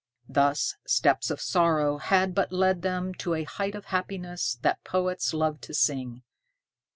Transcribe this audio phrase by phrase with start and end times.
[0.27, 5.31] Thus steps of sorrow had but led them to a height of happiness that poets
[5.31, 6.23] love to sing.